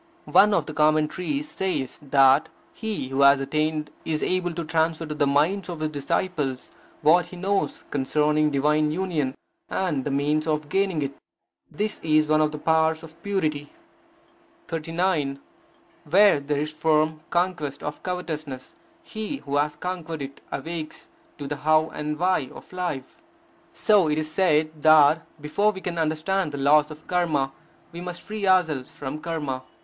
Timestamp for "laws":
26.57-26.89